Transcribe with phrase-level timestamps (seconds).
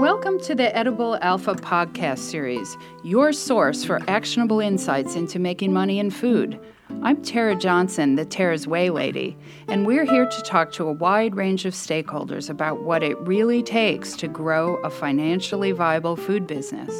[0.00, 5.98] Welcome to the Edible Alpha podcast series, your source for actionable insights into making money
[5.98, 6.58] in food.
[7.02, 9.36] I'm Tera Johnson, the Tera's Whey Lady,
[9.68, 13.62] and we're here to talk to a wide range of stakeholders about what it really
[13.62, 16.94] takes to grow a financially viable food business.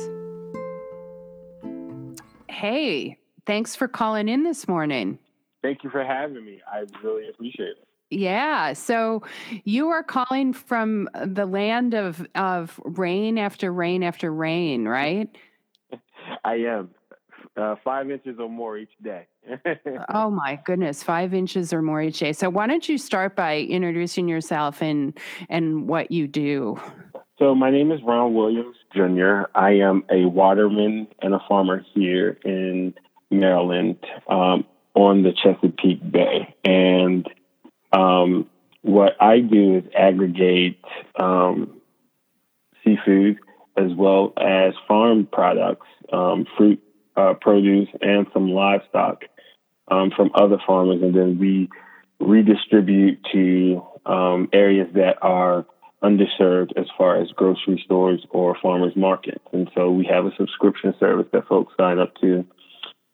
[2.50, 5.18] Hey, thanks for calling in this morning.
[5.62, 6.60] Thank you for having me.
[6.70, 7.88] I really appreciate it.
[8.10, 8.72] Yeah.
[8.72, 9.22] So
[9.64, 15.28] you are calling from the land of of rain after rain after rain, right?
[16.44, 16.90] I am.
[17.56, 19.26] Uh, five inches or more each day.
[20.14, 22.32] oh my goodness, five inches or more each day.
[22.32, 25.18] So why don't you start by introducing yourself and
[25.48, 26.80] and what you do?
[27.38, 29.42] So my name is Ron Williams Jr.
[29.54, 32.94] I am a waterman and a farmer here in
[33.30, 33.96] Maryland
[34.28, 37.28] um, on the Chesapeake Bay, and
[37.92, 38.48] um,
[38.82, 40.80] what I do is aggregate
[41.18, 41.80] um,
[42.84, 43.38] seafood
[43.76, 46.82] as well as farm products, um, fruit,
[47.16, 49.24] uh, produce, and some livestock
[49.90, 51.68] um, from other farmers, and then we
[52.18, 55.66] redistribute to um, areas that are
[56.02, 59.44] underserved as far as grocery stores or farmers markets.
[59.52, 62.46] And so we have a subscription service that folks sign up to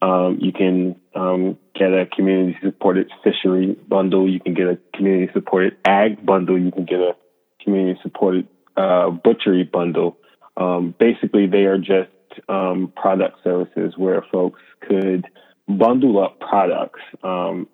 [0.01, 4.29] um, you can um, get a community supported fishery bundle.
[4.29, 6.59] You can get a community supported ag bundle.
[6.59, 7.15] You can get a
[7.63, 10.17] community supported uh, butchery bundle.
[10.55, 12.09] Um, basically, they are just
[12.49, 15.25] um, product services where folks could
[15.67, 17.01] bundle up products.
[17.23, 17.67] Um,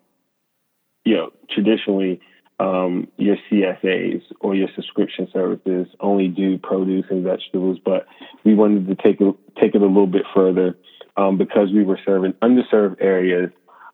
[1.06, 2.22] you know, traditionally,
[2.60, 8.06] um, your CSAs or your subscription services only do produce and vegetables, but
[8.44, 10.78] we wanted to take it, take it a little bit further
[11.18, 13.52] um, because we were serving underserved areas,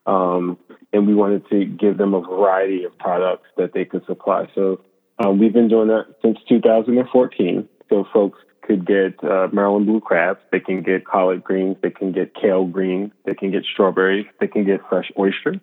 [0.09, 0.57] um,
[0.91, 4.47] and we wanted to give them a variety of products that they could supply.
[4.55, 4.81] So
[5.19, 7.69] um, we've been doing that since 2014.
[7.89, 12.11] So folks could get uh, Maryland blue crabs, they can get collard greens, they can
[12.11, 15.57] get kale greens, they can get strawberries, they can get fresh oysters.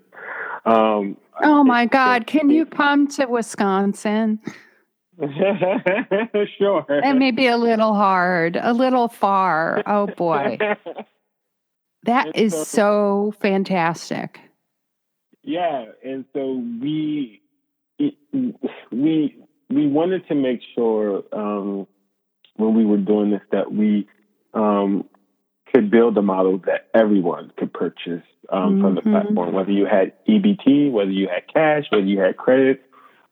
[0.64, 2.26] Um, oh my God!
[2.26, 4.40] Can you come to Wisconsin?
[5.20, 6.84] sure.
[6.88, 9.84] It may be a little hard, a little far.
[9.86, 10.58] Oh boy.
[12.06, 14.40] That and is so fantastic.
[15.46, 17.40] Yeah, and so we
[18.90, 19.36] we
[19.70, 21.86] we wanted to make sure um,
[22.56, 24.08] when we were doing this that we
[24.54, 25.08] um,
[25.72, 28.82] could build a model that everyone could purchase um, mm-hmm.
[28.82, 29.12] from the mm-hmm.
[29.12, 32.82] platform, whether you had EBT, whether you had cash, whether you had credit,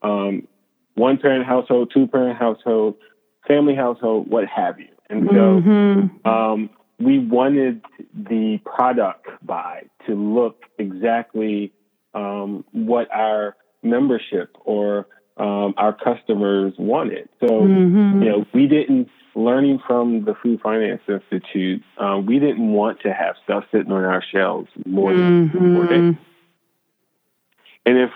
[0.03, 0.47] um,
[0.95, 2.95] one parent household, two parent household,
[3.49, 4.89] family household, what have you.
[5.11, 6.29] And so mm-hmm.
[6.29, 7.83] um, we wanted
[8.15, 11.73] the product buy to look exactly
[12.15, 17.29] um, what our membership or um, our customers wanted.
[17.41, 18.23] So, mm-hmm.
[18.23, 23.13] you know, we didn't, learning from the Food Finance Institute, um, we didn't want to
[23.13, 25.75] have stuff sitting on our shelves more than mm-hmm.
[25.75, 26.15] four days.
[27.87, 28.11] And if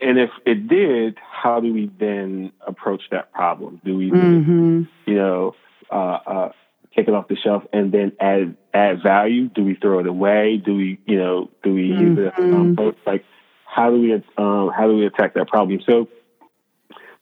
[0.00, 3.80] and if it did, how do we then approach that problem?
[3.84, 4.82] Do we, mm-hmm.
[5.06, 5.54] you know,
[5.92, 6.52] uh, uh,
[6.96, 9.48] take it off the shelf and then add add value?
[9.48, 10.60] Do we throw it away?
[10.64, 12.00] Do we you know do we mm-hmm.
[12.00, 13.24] use it um, like
[13.66, 15.80] how do we um, how do we attack that problem?
[15.86, 16.08] So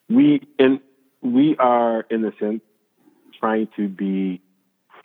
[0.08, 0.80] we in
[1.22, 2.62] we are in a sense
[3.38, 4.40] trying to be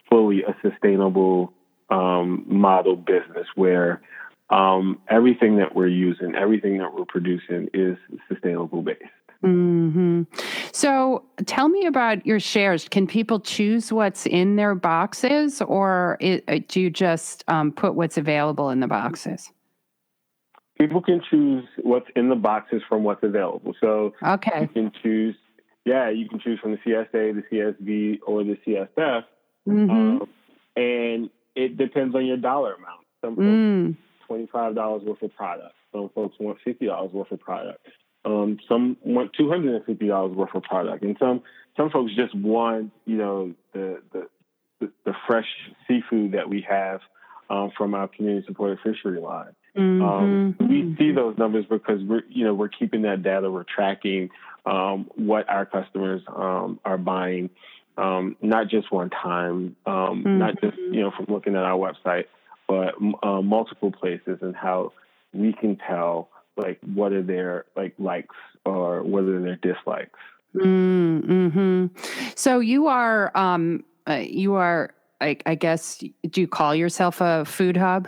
[0.09, 1.53] fully a sustainable
[1.89, 4.01] um, model business where
[4.49, 7.97] um, everything that we're using, everything that we're producing is
[8.27, 9.03] sustainable based.
[9.45, 10.23] Mm-hmm.
[10.71, 12.87] So tell me about your shares.
[12.89, 17.95] Can people choose what's in their boxes or it, uh, do you just um, put
[17.95, 19.51] what's available in the boxes?
[20.79, 23.73] People can choose what's in the boxes from what's available.
[23.79, 24.61] So okay.
[24.61, 25.35] you can choose,
[25.85, 29.23] yeah, you can choose from the CSA, the CSV, or the CSF.
[29.67, 29.89] Mm-hmm.
[29.89, 30.29] Um,
[30.75, 33.05] and it depends on your dollar amount.
[33.21, 34.49] Some folks mm.
[34.53, 35.73] $25 worth of product.
[35.93, 37.87] Some folks want $50 worth of product.
[38.25, 41.43] Um, some want two hundred and fifty dollars worth of product, and some
[41.77, 44.27] some folks just want you know the the
[45.05, 45.47] the, fresh
[45.87, 46.99] seafood that we have
[47.49, 49.55] um, from our community supported fishery line.
[49.75, 50.03] Mm-hmm.
[50.03, 53.49] Um, we see those numbers because we're you know we're keeping that data.
[53.51, 54.29] We're tracking
[54.65, 57.49] um, what our customers um, are buying,
[57.97, 60.39] um, not just one time, mm-hmm.
[60.39, 62.25] not just you know from looking at our website,
[62.67, 64.93] but uh, multiple places, and how
[65.33, 68.35] we can tell like what are their like likes
[68.65, 70.19] or what are their dislikes.
[70.55, 71.87] Mm-hmm.
[72.35, 77.45] So you are um uh, you are I, I guess do you call yourself a
[77.45, 78.07] food hub?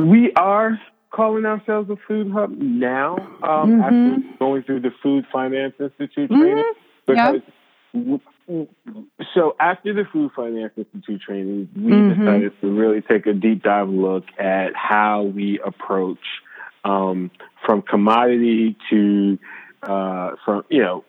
[0.00, 0.78] We are
[1.10, 3.80] calling ourselves a food hub now um, mm-hmm.
[3.80, 6.64] after going through the Food Finance Institute training.
[7.06, 8.16] Mm-hmm.
[8.16, 8.20] because
[9.34, 12.20] so after the Food Finance Institute training, we mm-hmm.
[12.20, 16.18] decided to really take a deep dive look at how we approach
[16.84, 17.30] um,
[17.64, 19.38] from commodity to
[19.82, 21.04] uh, from you know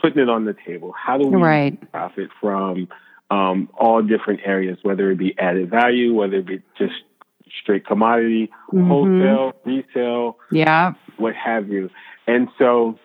[0.00, 0.92] putting it on the table.
[0.92, 1.90] How do we right.
[1.92, 2.88] profit from
[3.30, 6.94] um, all different areas, whether it be added value, whether it be just
[7.62, 8.88] straight commodity, mm-hmm.
[8.88, 11.88] wholesale, retail, yeah, what have you.
[12.26, 12.98] And so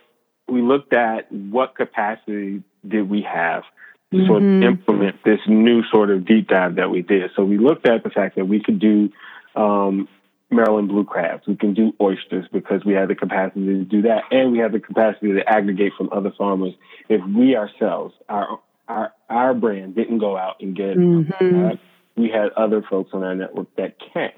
[0.51, 3.63] we looked at what capacity did we have
[4.12, 4.28] to mm-hmm.
[4.28, 7.31] sort of implement this new sort of deep dive that we did.
[7.36, 9.10] So we looked at the fact that we could do
[9.56, 10.07] um,
[10.51, 14.24] Maryland blue crabs, we can do oysters because we have the capacity to do that,
[14.31, 16.74] and we have the capacity to aggregate from other farmers.
[17.07, 21.66] If we ourselves, our our our brand didn't go out and get mm-hmm.
[21.66, 21.75] uh,
[22.16, 24.31] we had other folks on our network that can.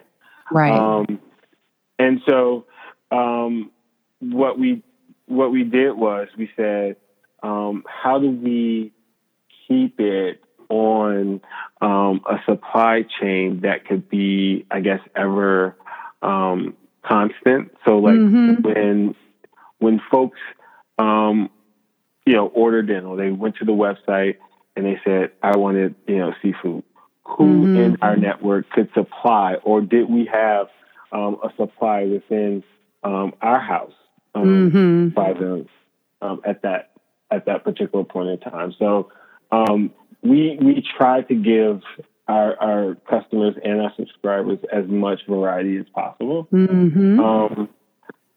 [0.52, 0.78] Right.
[0.78, 1.20] Um,
[1.98, 2.66] and so
[3.10, 3.72] um,
[4.20, 4.84] what we
[5.32, 6.98] what we did was we said,
[7.42, 8.92] um, how do we
[9.68, 11.42] keep it on
[11.82, 15.76] um, a supply chain that could be, I guess, ever
[16.22, 17.72] um, constant?
[17.86, 18.62] So, like mm-hmm.
[18.62, 19.16] when
[19.80, 20.40] when folks,
[21.00, 21.50] um,
[22.26, 24.36] you know, ordered in or they went to the website
[24.76, 26.84] and they said, "I wanted, you know, seafood."
[27.24, 27.78] Who mm-hmm.
[27.78, 30.68] in our network could supply, or did we have
[31.14, 32.64] um, a supply within
[33.04, 33.94] um, our house
[34.36, 35.08] um, mm-hmm.
[35.10, 35.68] by them
[36.22, 36.92] um, at that
[37.30, 38.74] at that particular point in time.
[38.78, 39.12] So
[39.52, 39.92] um,
[40.22, 41.82] we we try to give
[42.28, 47.20] our, our customers and our subscribers as much variety as possible, mm-hmm.
[47.20, 47.70] um,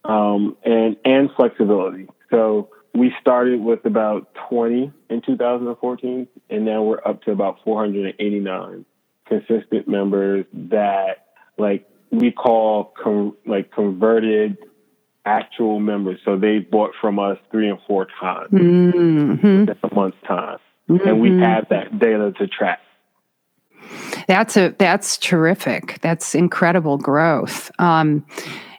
[0.05, 2.09] um, and and flexibility.
[2.31, 8.85] So we started with about 20 in 2014, and now we're up to about 489
[9.27, 11.27] consistent members that
[11.59, 14.59] like we call com- like converted
[15.25, 16.21] actual members.
[16.25, 19.47] So they bought from us three and four times mm-hmm.
[19.47, 21.09] in a month's time, mm-hmm.
[21.09, 21.43] and we mm-hmm.
[21.43, 22.81] have that data to track.
[24.27, 25.99] That's a that's terrific.
[26.01, 27.71] That's incredible growth.
[27.79, 28.25] Um,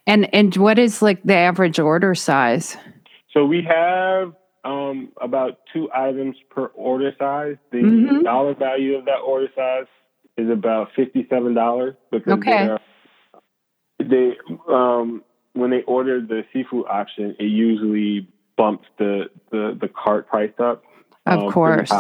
[0.08, 2.78] and and what is like the average order size?
[3.32, 4.34] So we have
[4.64, 7.56] um, about two items per order size.
[7.72, 8.24] The mm-hmm.
[8.24, 9.86] dollar value of that order size
[10.38, 12.78] is about fifty seven dollars because okay.
[14.00, 14.34] they
[14.68, 15.24] um,
[15.56, 20.84] when they order the seafood option, it usually bumps the the, the cart price up.
[21.26, 21.92] Of um, course.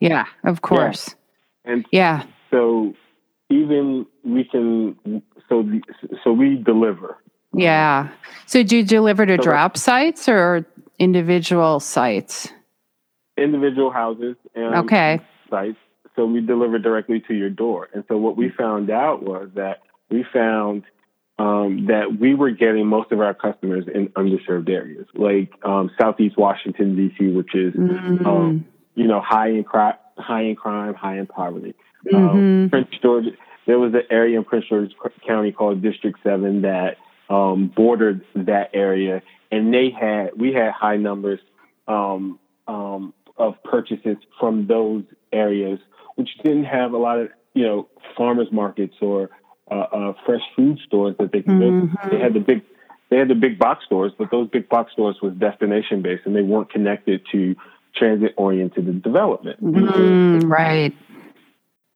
[0.00, 1.14] Yeah, of course.
[1.64, 1.72] Yeah.
[1.72, 2.26] And yeah.
[2.50, 2.94] So
[3.50, 5.64] even we can so
[6.22, 7.18] so we deliver.
[7.54, 8.08] Yeah.
[8.46, 10.66] So do you deliver to so drop sites or
[10.98, 12.48] individual sites?
[13.36, 15.20] Individual houses and okay.
[15.48, 15.78] sites.
[16.16, 17.88] So we deliver directly to your door.
[17.92, 19.80] And so what we found out was that
[20.10, 20.84] we found
[21.38, 26.36] um, that we were getting most of our customers in underserved areas, like um, Southeast
[26.36, 28.26] Washington D.C., which is mm-hmm.
[28.26, 28.64] um,
[28.94, 31.74] you know high in crime, high in crime, high in poverty.
[32.12, 32.68] Um, mm-hmm.
[32.68, 33.24] Prince George,
[33.66, 34.92] there was an area in Prince George
[35.26, 36.98] County called District Seven that
[37.28, 41.40] um, bordered that area, and they had we had high numbers
[41.88, 42.38] um,
[43.36, 45.02] of purchases from those
[45.32, 45.80] areas,
[46.14, 49.30] which didn't have a lot of you know farmers markets or
[49.70, 51.94] uh, uh, fresh food stores that they could mm-hmm.
[51.94, 52.10] go.
[52.10, 52.62] They had the big
[53.10, 56.34] they had the big box stores, but those big box stores was destination based and
[56.34, 57.54] they weren't connected to
[57.94, 59.62] transit oriented development.
[59.62, 60.92] Mm, right.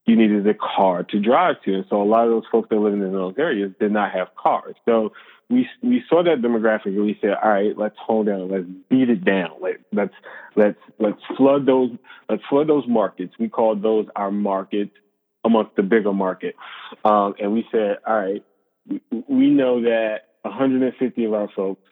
[0.06, 1.74] You needed a car to drive to.
[1.74, 4.28] And so a lot of those folks that living in those areas did not have
[4.36, 4.76] cars.
[4.84, 5.12] So
[5.50, 9.10] we we saw that demographic and we said, all right, let's hold down, let's beat
[9.10, 9.52] it down.
[9.60, 10.14] Like let's
[10.56, 11.90] let's let's flood those
[12.28, 13.34] let's flood those markets.
[13.38, 14.92] We called those our markets
[15.44, 16.54] amongst the bigger market.
[17.04, 18.44] Um, and we said, all right,
[19.28, 21.82] we know that 150 of our folks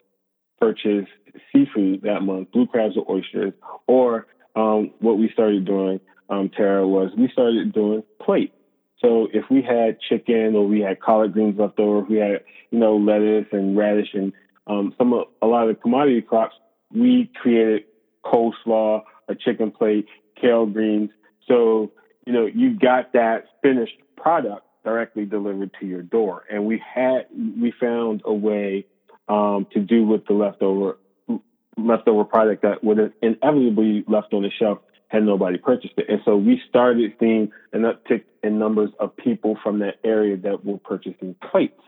[0.59, 1.07] purchase
[1.51, 3.53] seafood that month, blue crabs or oysters,
[3.87, 5.99] or um, what we started doing,
[6.29, 8.53] um, Tera, was we started doing plate.
[8.99, 12.43] So if we had chicken or we had collard greens left over, if we had
[12.71, 14.33] you know lettuce and radish and
[14.65, 16.55] um, some a lot of the commodity crops,
[16.91, 17.83] we created
[18.25, 20.07] coleslaw, a chicken plate,
[20.39, 21.11] kale greens.
[21.47, 21.91] So
[22.27, 26.43] you know, you've got that finished product directly delivered to your door.
[26.51, 28.85] And we had, we found a way
[29.29, 30.97] um, to do with the leftover
[31.77, 34.79] leftover product that would inevitably left on the shelf
[35.09, 36.07] had nobody purchased it.
[36.09, 40.65] And so we started seeing an uptick in numbers of people from that area that
[40.65, 41.79] were purchasing plates.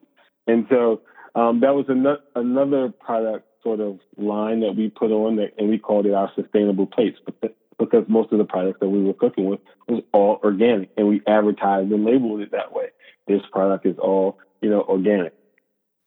[0.48, 1.02] And so
[1.36, 2.06] um, that was an-
[2.36, 6.32] another product sort of line that we put on that, and we called it our
[6.36, 7.18] sustainable plates.
[7.26, 11.08] But because most of the products that we were cooking with was all organic and
[11.08, 12.88] we advertised and labeled it that way.
[13.28, 15.34] This product is all, you know, organic.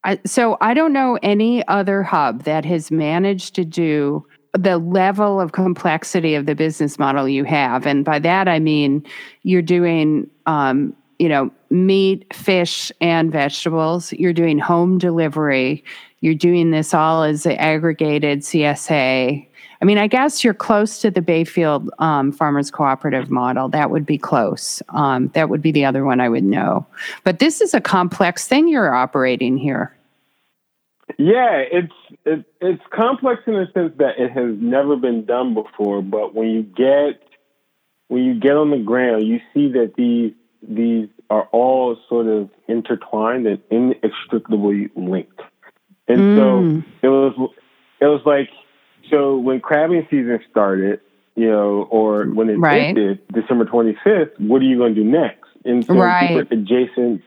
[0.05, 5.41] I, so I don't know any other hub that has managed to do the level
[5.41, 7.87] of complexity of the business model you have.
[7.87, 9.05] And by that, I mean
[9.43, 14.12] you're doing, um, you know, meat, fish, and vegetables.
[14.12, 15.85] You're doing home delivery.
[16.21, 19.49] You're doing this all as an aggregated CSA.
[19.83, 23.69] I mean, I guess you're close to the Bayfield um, Farmers Cooperative model.
[23.69, 24.81] That would be close.
[24.91, 26.87] Um, that would be the other one I would know.
[27.25, 29.93] But this is a complex thing you're operating here.
[31.19, 31.93] Yeah, it's
[32.25, 36.01] it, it's complex in the sense that it has never been done before.
[36.01, 37.21] But when you get
[38.07, 42.51] when you get on the ground, you see that these these are all sort of
[42.69, 45.41] intertwined and inextricably linked.
[46.07, 46.37] And mm.
[46.37, 47.51] so it was
[48.01, 48.49] it was like
[49.11, 51.01] so when crabbing season started,
[51.35, 52.83] you know, or when it right.
[52.83, 55.49] ended, December twenty fifth, what are you going to do next?
[55.65, 56.47] And so right.
[56.51, 57.23] adjacent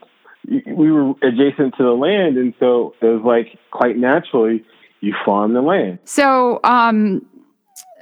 [0.48, 4.63] we were adjacent to the land, and so it was like quite naturally
[5.01, 6.00] you farm the land.
[6.03, 7.25] So, um,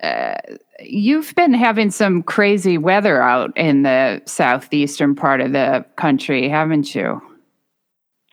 [0.02, 0.36] uh,
[0.80, 6.94] you've been having some crazy weather out in the southeastern part of the country, haven't
[6.94, 7.22] you?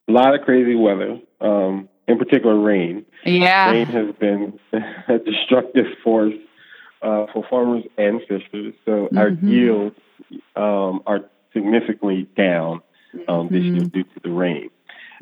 [0.09, 3.05] A lot of crazy weather, um, in particular rain.
[3.25, 6.35] Yeah, rain has been a destructive force
[7.03, 8.75] uh, for farmers and fishers.
[8.85, 9.19] So mm-hmm.
[9.19, 9.97] our yields
[10.57, 11.21] um, are
[11.53, 12.83] significantly down
[13.29, 13.89] um, this year mm-hmm.
[13.89, 14.71] due to the rain.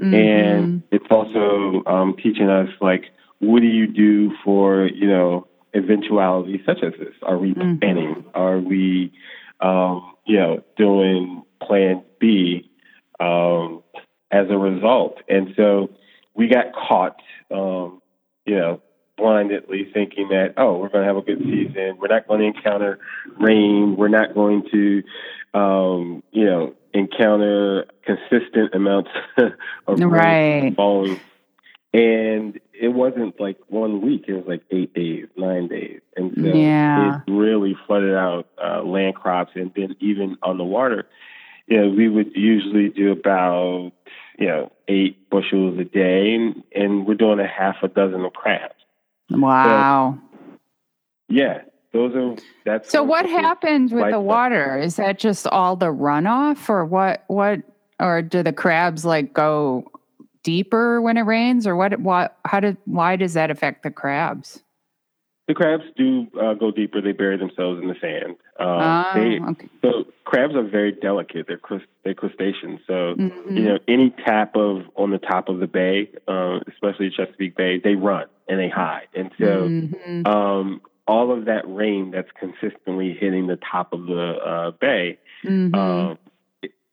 [0.01, 0.15] Mm-hmm.
[0.15, 3.05] And it's also um, teaching us like,
[3.41, 7.15] what do you do for you know eventualities such as this?
[7.23, 7.79] Are we mm-hmm.
[7.79, 8.25] planning?
[8.35, 9.13] Are we
[9.61, 12.71] um, you know doing Plan B
[13.21, 13.83] um,
[14.31, 15.19] as a result?
[15.29, 15.91] And so
[16.39, 18.01] we got caught, um,
[18.47, 18.81] you know,
[19.19, 21.99] blindly thinking that oh we're going to have a good season.
[22.01, 22.99] We're not going to encounter
[23.39, 23.97] rain.
[23.97, 25.03] We're not going to
[25.53, 29.11] um, you know encounter consistent amounts
[29.87, 30.75] of right.
[30.75, 31.21] falling.
[31.93, 36.55] And it wasn't like one week; it was like eight days, nine days, and so
[36.55, 37.21] yeah.
[37.27, 39.53] it really flooded out uh, land crops.
[39.55, 41.09] And then even on the water,
[41.67, 43.93] you know, we would usually do about
[44.39, 48.33] you know eight bushels a day, and, and we're doing a half a dozen of
[48.33, 48.75] crabs.
[49.31, 50.19] Wow.
[50.19, 50.59] So,
[51.29, 55.87] yeah, those are that's so what happens with the water is that just all the
[55.87, 57.61] runoff or what what
[58.01, 59.91] or do the crabs like go
[60.43, 64.63] deeper when it rains or what what how did why does that affect the crabs
[65.49, 69.41] the crabs do uh, go deeper they bury themselves in the sand uh, oh, they,
[69.51, 69.69] okay.
[69.83, 71.61] so crabs are very delicate they're
[72.05, 73.57] they're crustaceans so mm-hmm.
[73.57, 77.81] you know any tap of on the top of the bay uh, especially chesapeake bay
[77.83, 80.27] they run and they hide and so mm-hmm.
[80.27, 85.75] um, all of that rain that's consistently hitting the top of the uh, bay mm-hmm.
[85.75, 86.15] uh,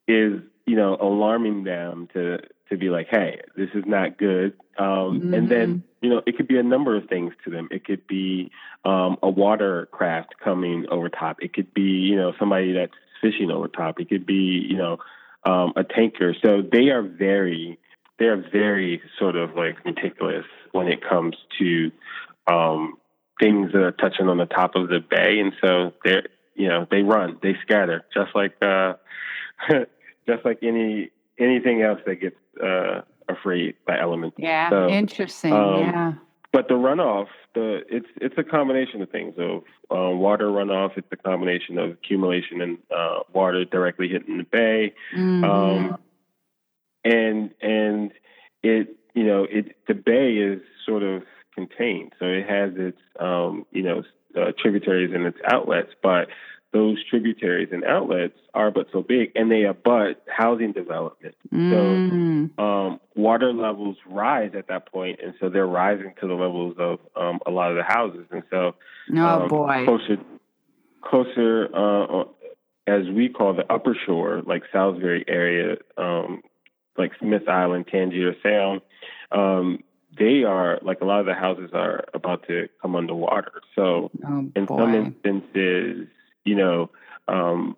[0.08, 4.54] is you know alarming them to to be like, hey, this is not good.
[4.78, 5.34] Um, mm-hmm.
[5.34, 7.68] And then you know it could be a number of things to them.
[7.70, 8.50] It could be
[8.84, 11.38] um, a watercraft coming over top.
[11.40, 14.00] It could be you know somebody that's fishing over top.
[14.00, 14.98] It could be you know
[15.44, 16.34] um, a tanker.
[16.44, 17.78] So they are very
[18.18, 21.90] they are very sort of like meticulous when it comes to
[22.46, 22.94] um,
[23.40, 26.86] things that are touching on the top of the bay, and so they're you know
[26.90, 28.94] they run, they scatter, just like uh,
[30.28, 34.36] just like any anything else that gets uh, afraid by elements.
[34.38, 35.52] Yeah, so, interesting.
[35.52, 36.12] Um, yeah.
[36.52, 39.34] But the runoff, the it's it's a combination of things.
[39.36, 44.44] Of um, water runoff, it's a combination of accumulation and uh, water directly hitting the
[44.44, 45.44] bay, mm-hmm.
[45.44, 45.98] um,
[47.04, 48.12] and and
[48.62, 51.24] it you know it the bay is sort of
[51.56, 52.12] contained.
[52.18, 54.02] So it has its, um, you know,
[54.36, 56.28] uh, tributaries and its outlets, but
[56.72, 61.34] those tributaries and outlets are but so big and they abut housing development.
[61.52, 62.50] Mm.
[62.56, 66.76] So um, water levels rise at that point, and so they're rising to the levels
[66.78, 68.26] of um, a lot of the houses.
[68.30, 68.74] And so,
[69.14, 70.18] oh um, boy, closer,
[71.02, 72.24] closer uh,
[72.86, 76.42] as we call the upper shore, like Salisbury area, um,
[76.96, 78.80] like Smith Island, Tangier Sound,
[79.32, 79.82] um,
[80.18, 83.60] they are like a lot of the houses are about to come underwater.
[83.74, 86.08] So oh, in some instances,
[86.46, 86.90] you know,
[87.28, 87.76] um,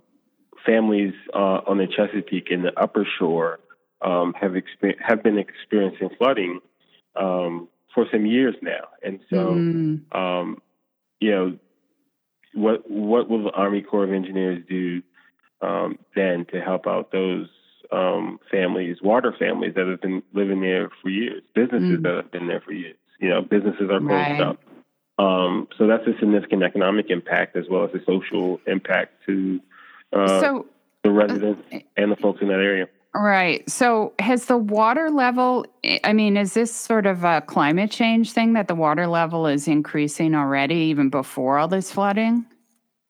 [0.64, 3.58] families uh, on the Chesapeake and the Upper Shore
[4.02, 6.60] um, have exper- have been experiencing flooding
[7.16, 10.14] um, for some years now, and so mm.
[10.14, 10.62] Um,
[11.18, 11.58] you know,
[12.54, 15.02] what what will the Army Corps of Engineers do
[15.62, 17.48] um, then to help out those
[17.90, 22.02] um, families, water families that have been living there for years, businesses mm.
[22.02, 22.96] that have been there for years.
[23.18, 24.40] You know, businesses are closed right.
[24.40, 24.60] up.
[25.18, 29.60] Um, so that's a significant economic impact as well as a social impact to
[30.12, 30.66] uh, so,
[31.02, 32.86] the residents uh, and the folks in that area.
[33.14, 33.68] Right.
[33.68, 35.66] So has the water level,
[36.04, 39.66] I mean, is this sort of a climate change thing that the water level is
[39.66, 42.46] increasing already, even before all this flooding?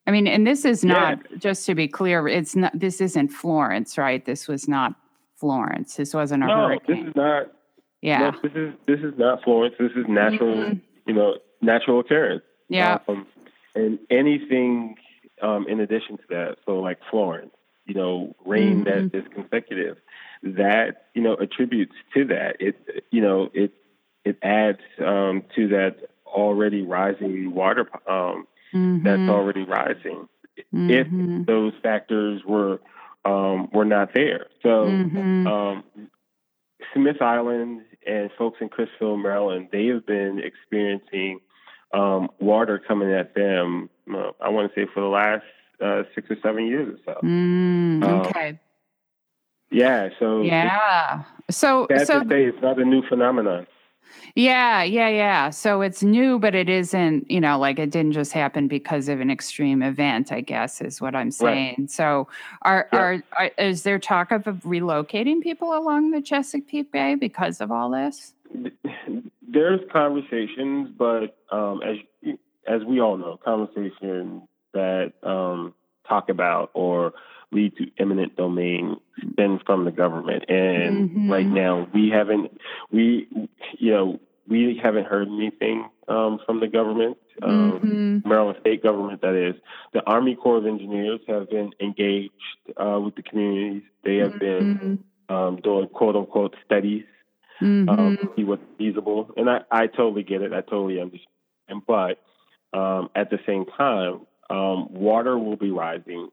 [0.06, 1.36] I mean, and this is not, yeah.
[1.36, 4.24] just to be clear, it's not, this isn't Florence, right?
[4.24, 4.94] This was not
[5.36, 5.96] Florence.
[5.96, 7.04] This wasn't a no, hurricane.
[7.04, 7.52] This is not.
[8.00, 8.30] Yeah.
[8.30, 9.74] No, this is this is not Florence.
[9.78, 10.78] This is natural, mm-hmm.
[11.06, 12.42] you know, natural occurrence.
[12.68, 12.98] Yeah.
[13.08, 13.26] Um,
[13.74, 14.96] and anything
[15.42, 17.54] um, in addition to that, so like Florence,
[17.86, 19.08] you know, rain mm-hmm.
[19.08, 19.96] that is consecutive,
[20.42, 22.56] that you know attributes to that.
[22.60, 23.72] It you know it
[24.24, 29.04] it adds um, to that already rising water um, mm-hmm.
[29.04, 30.28] that's already rising.
[30.74, 30.90] Mm-hmm.
[30.90, 32.80] If those factors were
[33.24, 35.46] um, were not there, so mm-hmm.
[35.46, 35.84] um,
[36.94, 41.40] Smith Island and folks in Crisfield, Maryland, they have been experiencing
[41.92, 43.90] um, water coming at them.
[44.12, 45.44] Uh, I want to say for the last
[45.84, 47.26] uh, six or seven years or so.
[47.26, 48.48] Mm, um, okay.
[48.50, 48.58] Um,
[49.70, 50.08] yeah.
[50.18, 50.42] So.
[50.42, 51.24] Yeah.
[51.50, 51.86] So.
[51.90, 53.66] So say, it's not a new phenomenon.
[54.34, 55.50] Yeah, yeah, yeah.
[55.50, 59.20] So it's new, but it isn't, you know, like it didn't just happen because of
[59.20, 61.74] an extreme event, I guess is what I'm saying.
[61.78, 61.90] Right.
[61.90, 62.28] So
[62.62, 62.98] are, yeah.
[62.98, 67.90] are, are is there talk of relocating people along the Chesapeake Bay because of all
[67.90, 68.34] this?
[69.50, 71.96] There's conversations, but um, as
[72.66, 74.42] as we all know, conversations
[74.74, 75.74] that um,
[76.06, 77.12] talk about or
[77.50, 78.96] lead to eminent domain
[79.36, 80.44] been from the government.
[80.48, 81.30] And mm-hmm.
[81.30, 82.58] right now, we haven't,
[82.90, 83.28] we,
[83.78, 88.28] you know, we haven't heard anything um, from the government, um, mm-hmm.
[88.28, 89.54] Maryland state government, that is.
[89.92, 92.32] The Army Corps of Engineers have been engaged
[92.76, 93.82] uh, with the communities.
[94.04, 94.78] They have mm-hmm.
[94.78, 97.04] been um, doing quote unquote studies
[97.60, 97.88] mm-hmm.
[97.88, 99.30] um, to see what's feasible.
[99.36, 100.52] And I, I totally get it.
[100.52, 101.82] I totally understand.
[101.86, 102.18] But
[102.72, 106.30] um, at the same time, um, water will be rising.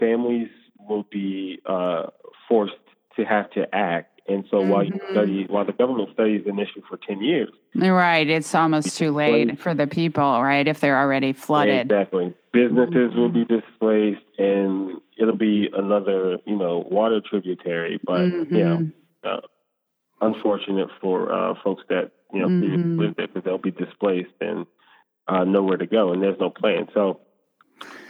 [0.00, 0.48] Families
[0.88, 2.06] will be uh,
[2.48, 2.74] forced
[3.16, 4.20] to have to act.
[4.26, 4.70] And so mm-hmm.
[4.70, 5.12] while you mm-hmm.
[5.12, 7.50] study, while the government studies an issue for 10 years.
[7.74, 8.28] Right.
[8.28, 10.66] It's almost too late for the people, right?
[10.66, 11.92] If they're already flooded.
[11.92, 12.34] Exactly.
[12.52, 13.18] Businesses mm-hmm.
[13.18, 18.00] will be displaced and it'll be another, you know, water tributary.
[18.04, 18.54] But, mm-hmm.
[18.54, 18.90] you know,
[19.24, 19.40] uh,
[20.20, 22.98] unfortunate for uh, folks that you know mm-hmm.
[23.00, 24.66] live there because they'll be displaced and
[25.28, 26.88] uh, nowhere to go, and there's no plan.
[26.94, 27.20] So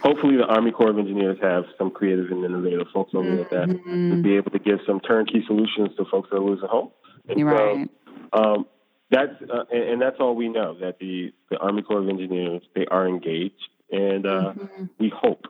[0.01, 3.69] hopefully, the Army Corps of Engineers have some creative and innovative folks over there that
[3.69, 4.09] mm-hmm.
[4.09, 6.91] will be able to give some turnkey solutions to folks that are losing homes.
[7.27, 7.89] And right.
[8.33, 8.65] So, um,
[9.09, 12.61] that's uh, and, and, that's all we know that the the Army Corps of Engineers
[12.75, 14.85] they are engaged, and uh, mm-hmm.
[14.99, 15.47] we hope,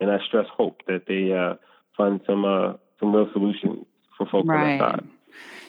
[0.00, 1.56] and I stress hope that they uh,
[1.96, 3.84] find some uh, some real solutions
[4.16, 4.72] for folks right.
[4.72, 5.08] on that side.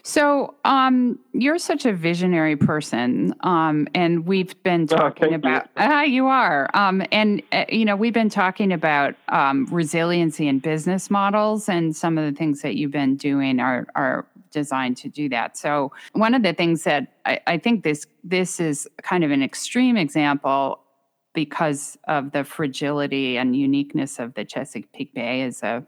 [0.03, 5.63] So, um, you're such a visionary person, um, and we've been oh, talking oh, about.
[5.63, 5.69] You.
[5.77, 10.61] Ah, you are, um, and uh, you know, we've been talking about um, resiliency and
[10.61, 15.09] business models, and some of the things that you've been doing are are designed to
[15.09, 15.57] do that.
[15.57, 19.43] So, one of the things that I, I think this this is kind of an
[19.43, 20.79] extreme example
[21.33, 25.85] because of the fragility and uniqueness of the Chesapeake Bay as a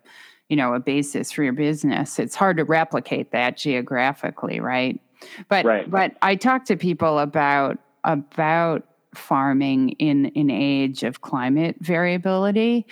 [0.54, 5.02] you know a basis for your business it's hard to replicate that geographically right
[5.50, 5.90] but right.
[5.90, 8.86] but i talk to people about about
[9.16, 12.86] farming in an age of climate variability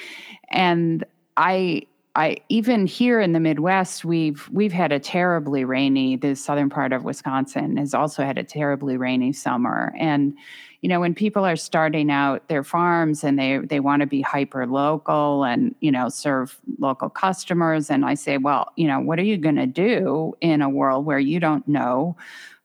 [0.50, 1.04] and
[1.38, 1.84] i
[2.15, 6.17] I even here in the Midwest, we've we've had a terribly rainy.
[6.17, 10.34] The southern part of Wisconsin has also had a terribly rainy summer, and
[10.82, 14.21] you know when people are starting out their farms and they they want to be
[14.21, 19.17] hyper local and you know serve local customers, and I say, well, you know, what
[19.17, 22.17] are you going to do in a world where you don't know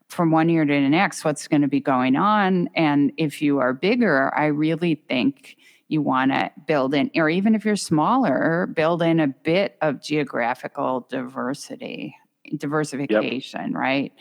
[0.08, 3.60] from one year to the next what's going to be going on, and if you
[3.60, 5.56] are bigger, I really think
[5.88, 10.02] you want to build in, or even if you're smaller, build in a bit of
[10.02, 12.16] geographical diversity,
[12.56, 13.74] diversification, yep.
[13.74, 14.12] right?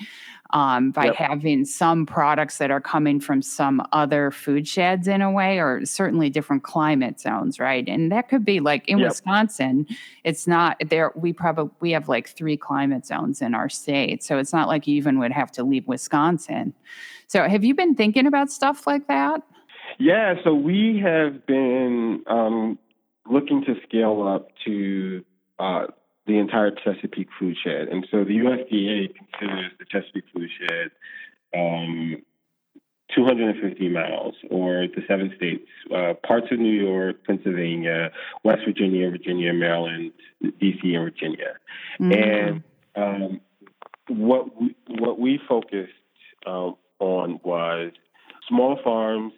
[0.51, 1.15] Um, by yep.
[1.15, 5.83] having some products that are coming from some other food sheds in a way, or
[5.85, 7.87] certainly different climate zones, right?
[7.87, 9.09] And that could be like in yep.
[9.09, 9.87] Wisconsin,
[10.23, 11.11] it's not there.
[11.15, 14.85] We probably we have like three climate zones in our state, so it's not like
[14.85, 16.73] you even would have to leave Wisconsin.
[17.27, 19.41] So, have you been thinking about stuff like that?
[19.97, 22.79] Yeah, so we have been um,
[23.29, 25.23] looking to scale up to
[25.59, 25.87] uh,
[26.27, 27.87] the entire Chesapeake food shed.
[27.87, 30.91] And so the USDA considers the Chesapeake food shed
[31.55, 32.21] um,
[33.15, 38.11] 250 miles, or the seven states, uh, parts of New York, Pennsylvania,
[38.43, 40.11] West Virginia, Virginia, Maryland,
[40.43, 41.53] DC, and Virginia.
[42.01, 42.11] Mm-hmm.
[42.11, 42.63] And
[42.95, 43.41] um,
[44.07, 45.93] what we, what we focused
[46.45, 47.91] um, on was
[48.49, 49.33] small farms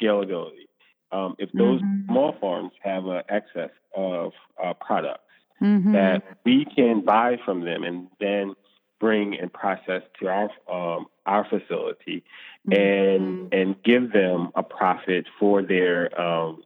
[0.00, 0.66] scalability.
[1.10, 2.12] Um, if those mm-hmm.
[2.12, 4.32] small farms have an excess of
[4.62, 5.22] uh, products,
[5.60, 5.92] mm-hmm.
[5.92, 8.54] that we can buy from them and then
[9.00, 12.24] bring and process to our um, our facility
[12.66, 13.46] and mm-hmm.
[13.52, 16.62] and give them a profit for their um,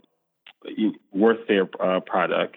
[1.12, 2.56] worth their uh, product.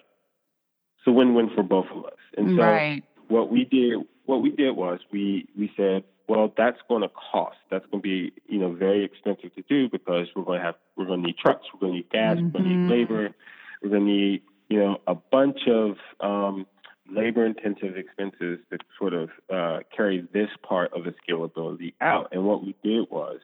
[1.03, 2.17] So win-win for both of us.
[2.35, 3.03] And so right.
[3.27, 7.57] what we did what we did was we we said, well, that's going to cost.
[7.69, 10.75] That's going to be you know very expensive to do because we're going to have
[10.95, 12.45] we're going to need trucks, we're going to need gas, mm-hmm.
[12.45, 13.35] we're going to need labor,
[13.81, 16.65] we're going to need you know a bunch of um,
[17.09, 22.29] labor intensive expenses to sort of uh, carry this part of the scalability out.
[22.31, 23.39] And what we did was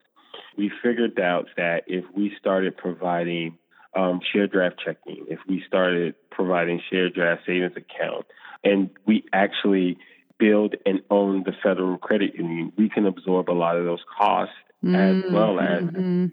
[0.58, 3.58] we figured out that if we started providing
[3.96, 8.26] um, share draft checking, if we started providing share draft savings account,
[8.64, 9.98] and we actually
[10.42, 14.56] build and own the federal credit union, we can absorb a lot of those costs
[14.84, 14.96] mm-hmm.
[14.96, 16.26] as well as mm-hmm.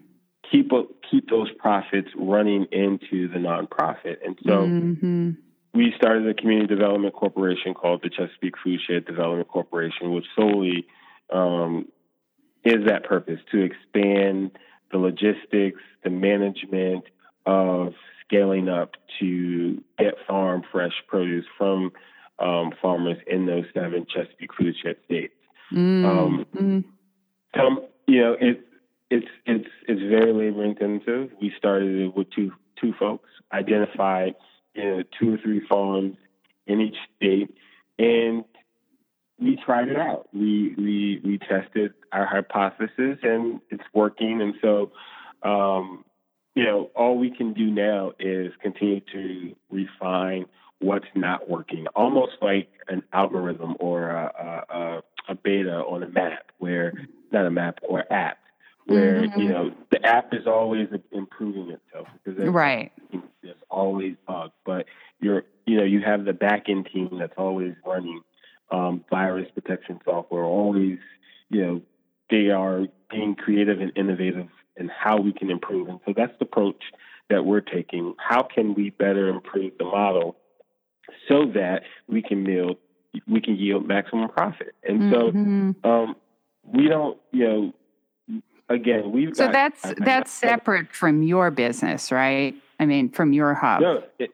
[0.51, 0.71] keep
[1.09, 4.17] keep those profits running into the nonprofit.
[4.25, 5.29] And so mm-hmm
[5.73, 10.87] we started a community development corporation called the Chesapeake Foodshed Development Corporation, which solely
[11.31, 11.87] um,
[12.63, 14.51] is that purpose to expand
[14.91, 17.03] the logistics, the management
[17.45, 17.93] of
[18.25, 21.91] scaling up to get farm fresh produce from
[22.39, 25.33] um, farmers in those seven Chesapeake Foodshed states.
[25.73, 26.05] Mm.
[26.05, 26.83] Um, mm.
[27.55, 28.65] Some, you know, it,
[29.09, 31.31] it's it's it's very labor intensive.
[31.41, 34.35] We started it with two two folks, identified
[34.73, 36.15] you know, two or three farms
[36.67, 37.53] in each state,
[37.97, 38.45] and
[39.39, 40.27] we tried it out.
[40.33, 44.41] We we we tested our hypothesis, and it's working.
[44.41, 44.91] And so,
[45.43, 46.05] um,
[46.55, 50.45] you know, all we can do now is continue to refine
[50.79, 56.51] what's not working, almost like an algorithm or a, a, a beta on a map,
[56.57, 56.93] where
[57.31, 58.39] not a map or app,
[58.85, 59.39] where mm-hmm.
[59.39, 62.91] you know the app is always improving itself because right.
[63.43, 64.85] there's always bugs but
[65.19, 68.21] you're you know you have the back end team that's always running
[68.71, 70.97] um, virus protection software always
[71.49, 71.81] you know
[72.29, 75.89] they are being creative and innovative in how we can improve.
[75.89, 76.83] And so that's the approach
[77.29, 78.15] that we're taking.
[78.17, 80.35] How can we better improve the model
[81.27, 82.77] so that we can yield
[83.27, 85.71] we can yield maximum profit and mm-hmm.
[85.83, 86.15] so um,
[86.63, 87.73] we don't you know
[88.69, 92.55] again, we've so got, that's I, that's I, separate from your business, right?
[92.79, 93.81] I mean, from your hub.
[93.81, 94.31] No, it,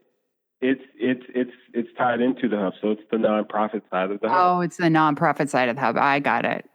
[0.62, 4.30] it's it's it's it's tied into the hub, so it's the nonprofit side of the
[4.30, 4.58] hub.
[4.58, 5.98] Oh, it's the nonprofit side of the hub.
[5.98, 6.70] I got it.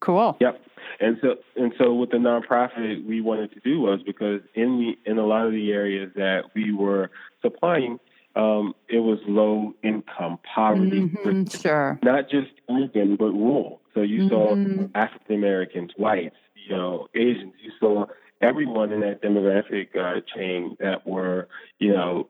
[0.00, 0.36] Cool.
[0.40, 0.60] Yep.
[1.00, 5.10] And so and so what the nonprofit we wanted to do was because in the
[5.10, 7.10] in a lot of the areas that we were
[7.40, 7.98] supplying,
[8.34, 13.80] um, it was low income poverty, mm-hmm, sure, not just urban but rural.
[13.94, 14.84] So you mm-hmm.
[14.84, 17.54] saw African Americans, whites, you know, Asians.
[17.62, 18.06] You saw
[18.40, 22.28] everyone in that demographic uh, chain that were, you know,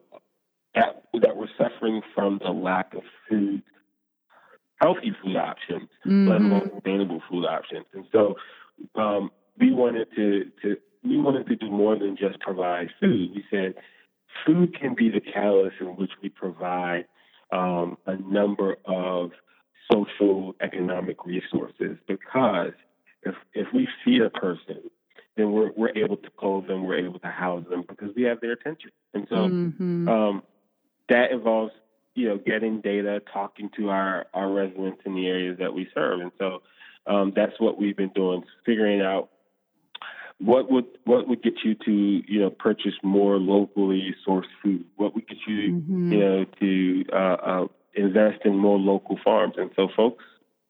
[0.75, 3.63] at, that were suffering from the lack of food,
[4.81, 6.27] healthy food options, mm-hmm.
[6.27, 7.85] let alone sustainable food options.
[7.93, 8.35] And so
[8.95, 13.31] um, we wanted to, to we wanted to do more than just provide food.
[13.35, 13.75] We said
[14.45, 17.05] food can be the catalyst in which we provide
[17.51, 19.31] um, a number of
[19.91, 22.73] social economic resources because
[23.23, 24.89] if if we feed a person,
[25.37, 28.41] then we're we're able to clothe them, we're able to house them because we have
[28.41, 28.91] their attention.
[29.13, 30.07] And so mm-hmm.
[30.07, 30.43] um,
[31.09, 31.71] that involves
[32.15, 36.21] you know getting data, talking to our our residents in the areas that we serve,
[36.21, 36.61] and so
[37.07, 39.29] um, that's what we've been doing, figuring out
[40.39, 44.85] what would what would get you to you know purchase more locally sourced food?
[44.95, 46.13] What would get you mm-hmm.
[46.13, 49.55] you know to uh, uh, invest in more local farms?
[49.57, 50.23] And so, folks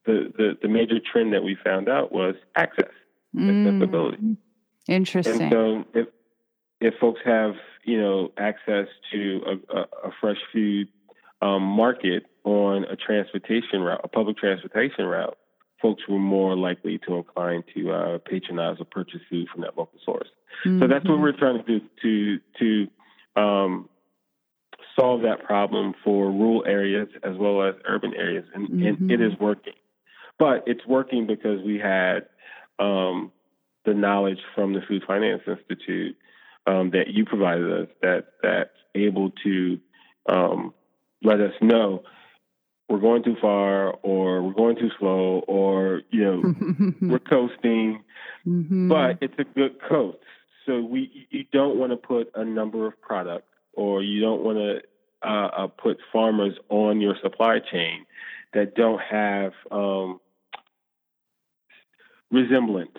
[0.06, 2.91] the, the, the major trend that we found out was access,
[3.36, 3.67] mm.
[3.67, 4.38] accessibility.
[4.88, 5.41] Interesting.
[5.41, 6.08] And so if
[6.82, 7.54] if folks have
[7.86, 10.89] you know access to a, a, a fresh food
[11.41, 15.38] um, market on a transportation route, a public transportation route,
[15.84, 20.00] folks were more likely to incline to uh, patronize or purchase food from that local
[20.04, 20.30] source.
[20.65, 20.80] Mm-hmm.
[20.80, 21.22] So that's what mm-hmm.
[21.22, 22.88] we're trying to do to
[23.36, 23.89] to um,
[24.98, 28.86] solve that problem for rural areas as well as urban areas, and, mm-hmm.
[28.86, 29.74] and it is working.
[30.39, 32.28] But it's working because we had
[32.80, 33.32] um,
[33.86, 36.15] the knowledge from the Food Finance Institute
[36.65, 39.80] um, that you provided us that that's able to
[40.30, 40.74] um,
[41.22, 42.04] let us know
[42.89, 48.04] we're going too far or we're going too slow or you know we're coasting
[48.46, 48.89] mm-hmm.
[48.89, 50.17] but it's a good coast
[50.65, 54.58] so we you don't want to put a number of products or you don't want
[54.58, 54.82] to
[55.28, 58.06] uh, uh, put farmers on your supply chain
[58.54, 60.19] that don't have um,
[62.32, 62.98] resemblance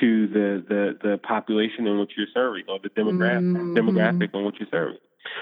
[0.00, 3.76] to the, the, the population in which you're serving or the demographic mm-hmm.
[3.76, 4.98] demographic on which you're serving.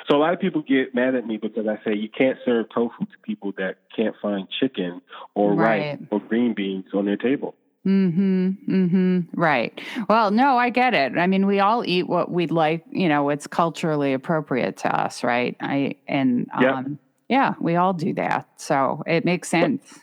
[0.09, 2.67] So a lot of people get mad at me because I say you can't serve
[2.75, 5.01] tofu to people that can't find chicken
[5.35, 5.99] or Right.
[5.99, 7.55] rice or green beans on their table.
[7.87, 8.49] Mm-hmm.
[8.69, 9.21] Mm-hmm.
[9.41, 9.81] Right.
[10.09, 11.19] Well, no, I get it.
[11.19, 15.25] I mean, we all eat what we'd like, you know, what's culturally appropriate to us,
[15.25, 15.57] right?
[15.61, 16.77] I and Yeah.
[16.77, 18.47] um yeah, we all do that.
[18.57, 19.99] So it makes sense.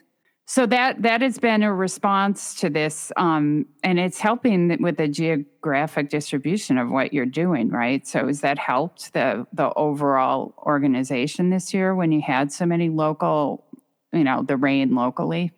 [0.50, 5.08] So that that has been a response to this, um, and it's helping with the
[5.08, 8.06] geographic distribution of what you're doing, right?
[8.08, 12.90] So has that helped the the overall organization this year when you had so many
[12.90, 13.64] local,
[14.12, 15.52] you know, the rain locally?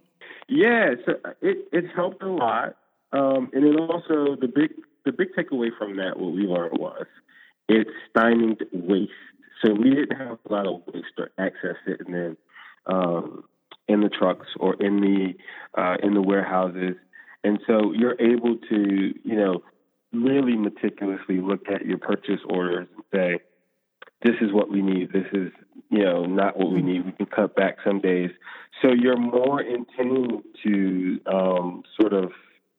[0.50, 2.76] Yeah, so it it helped a lot,
[3.14, 4.72] um, and it also the big
[5.06, 7.06] the big takeaway from that what we learned was
[7.70, 9.12] it stymied waste.
[9.64, 12.36] So we didn't have a lot of waste or excess sitting in
[12.88, 13.46] um,
[13.92, 15.34] in the trucks or in the
[15.82, 16.96] uh, in the warehouses,
[17.44, 19.64] and so you're able to you know
[20.14, 23.40] really meticulously look at your purchase orders and say
[24.24, 25.12] this is what we need.
[25.12, 25.52] This is,
[25.90, 27.06] you know, not what we need.
[27.06, 28.30] We can cut back some days.
[28.82, 32.32] So you're more in tune to um, sort of,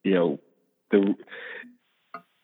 [0.05, 0.40] you know,
[0.90, 1.14] the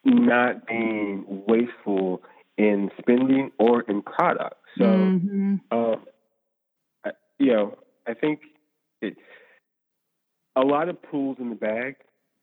[0.05, 2.23] not being wasteful
[2.57, 4.57] in spending or in product.
[4.79, 5.61] So, Mhm.
[5.71, 6.07] um,
[7.05, 8.41] I, you know, I think
[9.01, 9.17] it,
[10.57, 11.97] a lot of tools in the bag.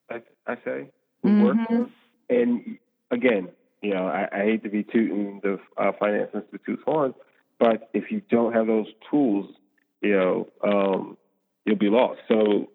[0.09, 0.89] I, I say
[1.23, 1.89] would work.
[2.29, 2.77] And
[3.11, 3.49] again,
[3.81, 7.13] you know, I, I hate to be tooting the uh, finance institute's horn,
[7.59, 9.53] but if you don't have those tools,
[10.01, 11.17] you know, um,
[11.65, 12.19] you'll be lost.
[12.27, 12.69] So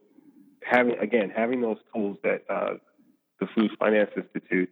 [0.62, 2.74] having again having those tools that uh,
[3.40, 4.70] the Food Finance Institute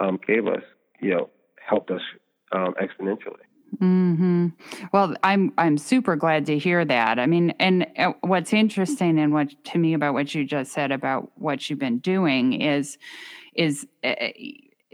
[0.00, 0.62] um, gave us,
[1.00, 1.30] you know,
[1.66, 2.02] helped us
[2.52, 3.44] um, exponentially.
[3.80, 4.48] Hmm
[4.92, 7.18] Well, I'm I'm super glad to hear that.
[7.18, 10.92] I mean, and uh, what's interesting and what to me about what you just said
[10.92, 12.98] about what you've been doing is
[13.54, 14.14] is uh,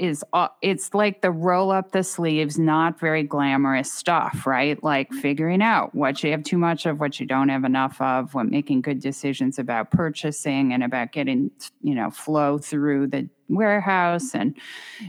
[0.01, 4.83] is uh, it's like the roll up the sleeves, not very glamorous stuff, right?
[4.83, 8.35] Like figuring out what you have too much of, what you don't have enough of,
[8.35, 11.51] what making good decisions about purchasing and about getting
[11.83, 14.57] you know flow through the warehouse and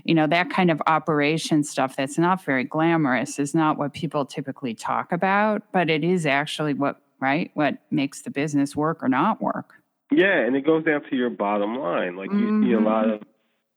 [0.04, 4.26] you know that kind of operation stuff that's not very glamorous is not what people
[4.26, 9.08] typically talk about but it is actually what right what makes the business work or
[9.08, 9.76] not work
[10.12, 12.18] Yeah, and it goes down to your bottom line.
[12.18, 13.22] Like you see a lot of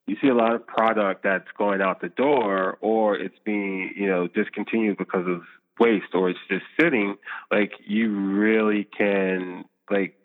[0.06, 4.06] you see a lot of product that's going out the door or it's being, you
[4.06, 5.42] know, discontinued because of
[5.80, 7.16] waste or it's just sitting.
[7.50, 10.16] Like you really can like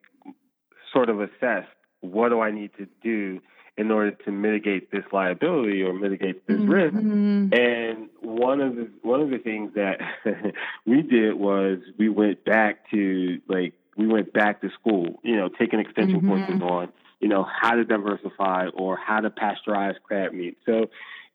[0.94, 1.66] sort of assess
[2.02, 3.40] what do I need to do
[3.78, 6.96] in order to mitigate this liability or mitigate this risk.
[6.96, 7.58] Mhm.
[7.58, 10.02] And one of the one of the things that
[10.86, 15.48] we did was we went back to like we went back to school, you know,
[15.48, 16.28] taking extension Mhm.
[16.28, 16.90] courses on,
[17.20, 20.58] you know, how to diversify or how to pasteurize crab meat.
[20.66, 20.90] So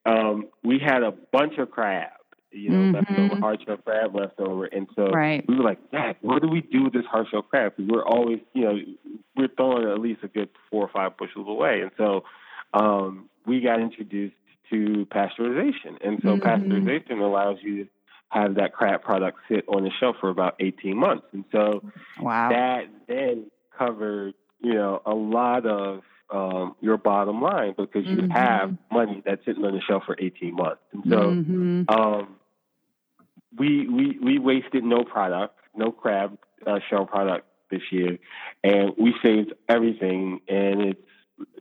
[0.07, 2.11] um, we had a bunch of crab,
[2.53, 2.95] you know, Mhm.
[2.95, 5.45] leftover hard shell crab leftover, and so Right.
[5.49, 7.75] we were like, Dad, what do we do with this hard shell crab?
[7.77, 8.79] Because we're always, you know,
[9.37, 12.25] we're throwing at least a good four or five bushels away, and so
[12.75, 14.35] um, we got introduced
[14.71, 16.41] to pasteurization, and so Mhm.
[16.43, 17.91] pasteurization allows you to
[18.31, 21.83] have that crab product sit on the shelf for about 18 months, and so
[22.21, 28.17] wow that then covered, you know, a lot of um, your bottom line because you
[28.23, 28.31] Mhm.
[28.31, 31.85] have money that's sitting on the shelf for 18 months, and so Mhm.
[31.91, 32.37] um,
[33.57, 38.19] we we we wasted no product, no crab uh, shell product this year,
[38.65, 40.41] and we saved everything.
[40.49, 41.01] And it's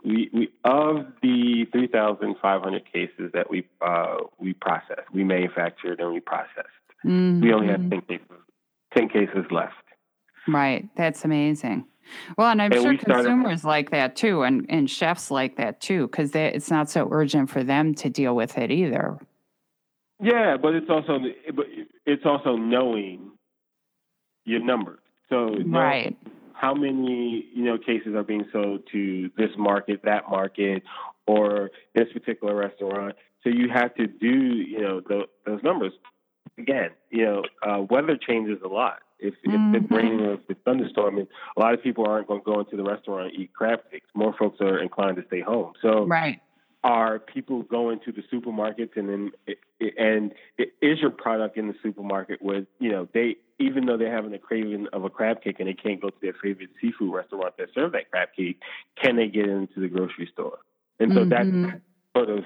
[0.04, 5.24] we we of the three thousand five hundred cases that we uh, we processed, we
[5.26, 6.70] manufactured and we processed.
[7.04, 7.90] We only had Mhm.
[7.90, 8.38] ten cases,
[8.96, 9.76] ten cases left.
[10.48, 11.86] right that's amazing
[12.38, 15.56] well and i'm And sure we started- consumers like that too and and chefs like
[15.58, 19.18] that too because it's not so urgent for them to deal with it either
[20.20, 21.20] Yeah, but it's also
[21.54, 21.66] but
[22.06, 23.32] it's also knowing
[24.46, 25.00] your numbers.
[25.30, 26.16] So right
[26.54, 30.84] how many you know cases are being sold to this market, that market,
[31.28, 33.16] or this particular restaurant.
[33.44, 34.36] So you have to do
[34.74, 35.94] you know the, those numbers.
[36.58, 39.00] Again, you know, uh, weather changes a lot.
[39.24, 39.76] If, if Mhm.
[39.76, 42.76] it's raining or if it's thunderstorming, a lot of people aren't going to go into
[42.76, 44.08] the restaurant and eat crab cakes.
[44.14, 45.74] More folks are inclined to stay home.
[45.82, 46.40] So right
[46.84, 49.32] are people going to the supermarkets and then
[49.98, 50.34] and
[50.82, 54.40] is your product in the supermarket where you know they even though they're having a
[54.40, 57.70] craving of a crab cake and they can't go to their favorite seafood restaurant that
[57.74, 58.60] serve that crab cake,
[59.02, 60.60] can they get into the grocery store?
[61.00, 61.30] And so Mhm.
[61.30, 61.82] that's
[62.16, 62.46] sort of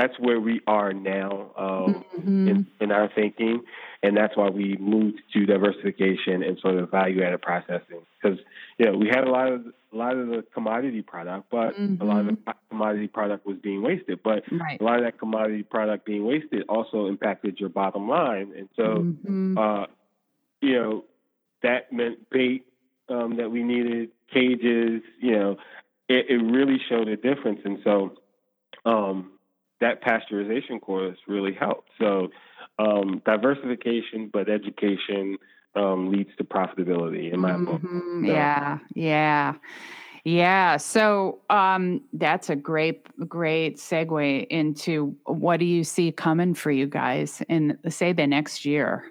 [0.00, 2.48] that's where we are now um, Mhm.
[2.48, 3.60] in, in our thinking,
[4.02, 8.38] and that's why we moved to diversification and sort of value added processing because
[8.78, 12.00] you know we had a lot of a lot of the commodity product, but mm-hmm.
[12.00, 12.50] a lot of the mm-hmm.
[12.70, 14.22] commodity product was being wasted.
[14.22, 14.80] But right.
[14.80, 18.82] a lot of that commodity product being wasted also impacted your bottom line, and so
[18.82, 19.58] mm-hmm.
[19.58, 19.86] uh,
[20.62, 21.04] you know
[21.62, 22.64] that meant bait
[23.10, 25.02] um, that we needed, cages.
[25.20, 25.56] You know,
[26.08, 28.14] it, it really showed a difference, and so
[28.86, 29.32] um,
[29.80, 31.88] that pasteurization course really helped.
[31.98, 32.28] So
[32.78, 35.38] um, diversification, but education
[35.74, 37.64] um, leads to profitability in my mm-hmm.
[37.64, 37.80] book.
[37.82, 38.32] So.
[38.32, 39.54] Yeah, yeah.
[40.22, 46.70] Yeah, so um, that's a great, great segue into what do you see coming for
[46.70, 49.04] you guys in, say, the next year?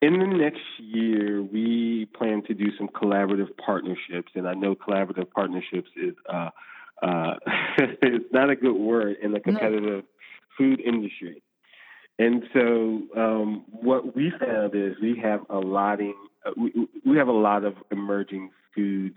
[0.00, 5.30] In the next year, we plan to do some collaborative partnerships, and I know collaborative
[5.30, 6.50] partnerships is uh,
[7.02, 7.34] uh,
[7.78, 10.56] it's not a good word in the competitive no.
[10.56, 11.42] food industry.
[12.18, 12.60] And so,
[13.16, 16.00] um, what we found is we have a lot
[16.46, 16.72] uh, we,
[17.04, 19.14] we have a lot of emerging food,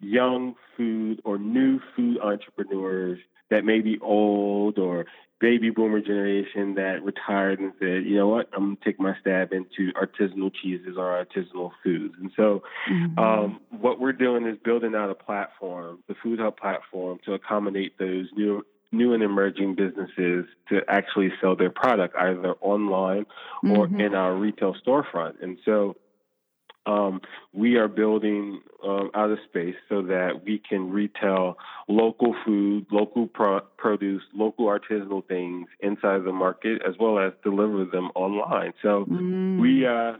[0.00, 5.06] young food or new food entrepreneurs that may be old or
[5.38, 9.52] baby boomer generation that retired and said, you know what, I'm gonna take my stab
[9.52, 12.14] into artisanal cheeses or artisanal foods.
[12.18, 13.18] And so, mm-hmm.
[13.18, 17.98] um, what we're doing is building out a platform, the Food Hub platform, to accommodate
[17.98, 23.26] those new new and emerging businesses to actually sell their product either online
[23.64, 24.00] or mm-hmm.
[24.00, 25.42] in our retail storefront.
[25.42, 25.96] And so
[26.86, 27.20] um,
[27.52, 33.26] we are building um, out of space so that we can retail local food, local
[33.26, 38.72] pro- produce, local artisanal things inside the market, as well as deliver them online.
[38.82, 39.60] So mm.
[39.60, 40.18] we uh,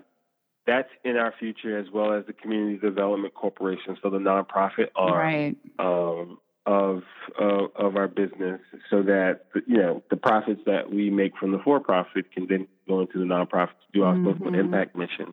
[0.66, 5.12] that's in our future, as well as the Community Development Corporation, so the nonprofit arm
[5.12, 5.56] right.
[5.78, 7.04] um, of
[7.40, 11.58] uh, of our business, so that you know the profits that we make from the
[11.64, 14.32] for profit can then go into the nonprofit to do our mm-hmm.
[14.32, 15.32] social impact mission.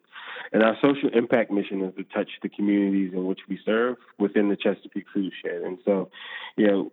[0.52, 4.50] And our social impact mission is to touch the communities in which we serve within
[4.50, 5.62] the Chesapeake Food Shed.
[5.63, 6.10] And so,
[6.56, 6.91] you know,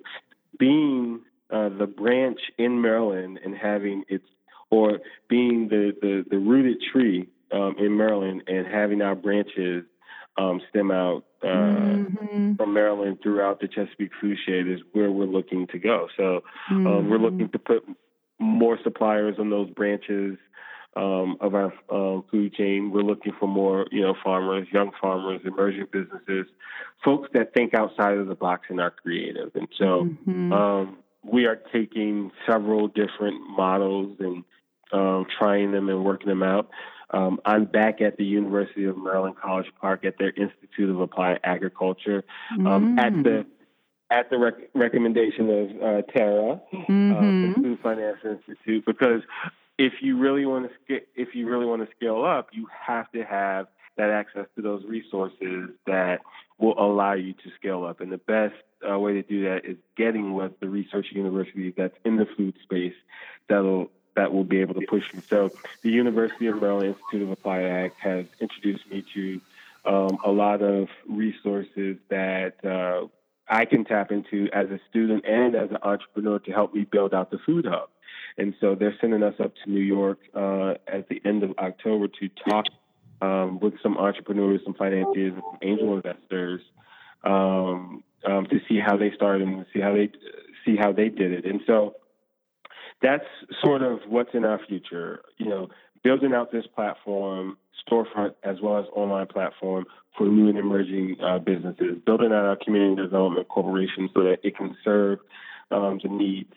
[0.59, 4.25] being uh, the branch in Maryland and having its
[4.71, 9.85] or being the the, the rooted tree um, in Maryland and having our branches
[10.37, 12.55] um, stem out uh, mm-hmm.
[12.55, 16.09] from Maryland throughout the Chesapeake Food Shed is where we're looking to go.
[16.17, 16.87] So mm-hmm.
[16.87, 17.85] um, we're looking to put
[18.39, 20.39] more suppliers on those branches
[20.97, 22.91] um, of our um, food chain.
[22.91, 26.47] We're looking for more, you know, farmers, young farmers, emerging businesses,
[27.05, 29.51] folks that think outside of the box and are creative.
[29.55, 30.53] And so mm-hmm.
[30.53, 34.45] um, we are taking several different models and
[34.93, 36.71] um, trying them and working them out.
[37.13, 41.41] Um, I'm back at the University of Maryland College Park at their Institute of Applied
[41.45, 43.01] Agriculture um, mm.
[43.01, 43.47] at the
[44.11, 47.13] at the rec- recommendation of uh, Tera, mm-hmm.
[47.13, 49.23] uh, the Food Finance Institute, because
[49.79, 53.11] if you really want to sc- if you really want to scale up, you have
[53.13, 56.21] to have that access to those resources that
[56.59, 58.01] will allow you to scale up.
[58.01, 58.55] And the best
[58.89, 62.55] uh, way to do that is getting with the research university that's in the food
[62.63, 62.95] space
[63.49, 65.21] that'll that will be able to push you.
[65.29, 65.51] So
[65.83, 69.41] the University of Maryland Institute of Applied Ag has introduced me to
[69.85, 73.07] um, a lot of resources that uh,
[73.49, 77.15] I can tap into as a student and as an entrepreneur to help me build
[77.15, 77.89] out the food hub.
[78.39, 82.09] And so they're sending us up to New York uh, at the end of October
[82.09, 82.67] to talk
[83.21, 86.61] um, with some entrepreneurs, some financiers, and some angel investors
[87.25, 90.11] um, um, to see how they started and see how they
[90.65, 91.45] see how they did it.
[91.45, 91.97] And so
[93.03, 93.25] that's
[93.63, 95.23] sort of what's in our future.
[95.39, 95.69] You know,
[96.03, 97.57] building out this platform,
[97.89, 99.85] storefront as well as online platform
[100.17, 104.57] for new and emerging uh, businesses, building out our community development corporation so that it
[104.57, 105.19] can serve
[105.71, 106.53] um, the needs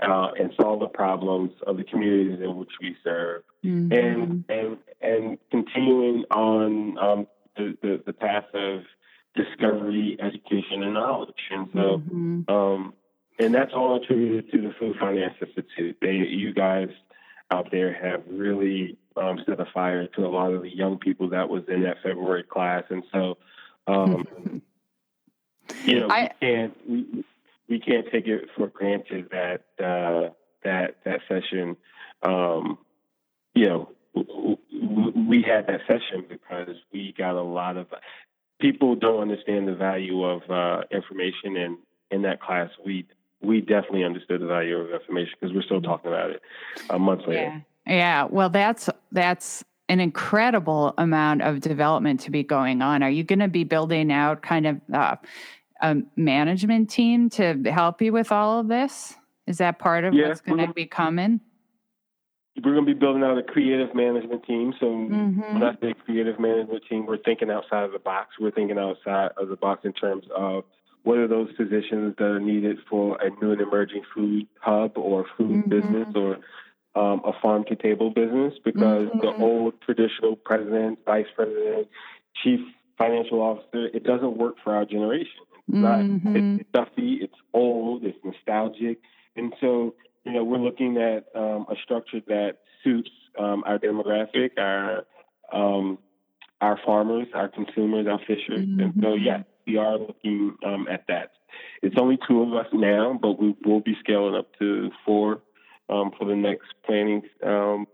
[0.00, 3.92] uh, and solve the problems of the communities in which we serve, mm-hmm.
[3.92, 8.80] and and and continuing on um, the, the, the path of
[9.34, 11.34] discovery, education, and knowledge.
[11.50, 12.50] And so, mm-hmm.
[12.52, 12.94] um,
[13.38, 15.96] and that's all attributed to the Food Finance Institute.
[16.00, 16.88] They, you guys
[17.50, 21.30] out there have really um, set a fire to a lot of the young people
[21.30, 23.38] that was in that February class, and so
[23.86, 24.26] um,
[25.84, 27.24] you know I, we can't we,
[27.68, 30.30] we can't take it for granted that uh,
[30.64, 31.76] that that session,
[32.22, 32.78] um,
[33.54, 37.86] you know, we had that session because we got a lot of
[38.60, 41.78] people don't understand the value of uh, information, and
[42.10, 43.06] in that class, we
[43.42, 46.42] we definitely understood the value of information because we're still talking about it
[46.90, 47.42] a month later.
[47.42, 47.60] Yeah.
[47.88, 53.04] Yeah, well, that's that's an incredible amount of development to be going on.
[53.04, 55.16] Are you going to be building out kind of uh,
[55.80, 59.14] a management team to help you with all of this?
[59.46, 61.40] Is that part of yeah, what's going to be coming?
[62.64, 64.72] we're going to be building out a creative management team.
[64.80, 65.40] So mm-hmm.
[65.40, 68.30] when I say creative management team, we're thinking outside of the box.
[68.40, 70.64] We're thinking outside of the box in terms of
[71.06, 75.24] what are those positions that are needed for a new and emerging food hub or
[75.38, 75.70] food mm-hmm.
[75.70, 76.38] business or
[77.00, 79.18] um, a farm to table business because mm-hmm.
[79.20, 81.86] the old traditional president, vice president,
[82.42, 82.58] chief
[82.98, 85.44] financial officer, it doesn't work for our generation.
[85.68, 86.36] It's not, mm-hmm.
[86.58, 88.98] it's stuffy, it's old, it's nostalgic.
[89.36, 89.94] And so
[90.24, 95.04] you know, we're looking at um, a structure that suits um, our demographic, our
[95.52, 95.98] um,
[96.60, 98.66] our farmers, our consumers, our fishers.
[98.66, 98.80] Mm-hmm.
[98.80, 101.32] And so, yes, we are looking um, at that.
[101.82, 105.42] It's only two of us now, but we will be scaling up to four
[105.88, 107.86] um, for the next planning um,